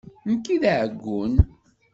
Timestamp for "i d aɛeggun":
0.55-1.33